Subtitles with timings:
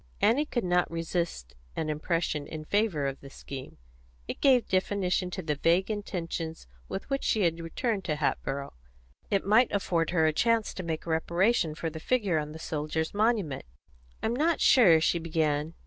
[0.19, 3.77] Annie could not resist an impression in favour of the scheme.
[4.27, 8.73] It gave definition to the vague intentions with which she had returned to Hatboro';
[9.29, 13.13] it might afford her a chance to make reparation for the figure on the soldiers'
[13.13, 13.65] monument.
[14.23, 15.75] "I'm not sure," she began.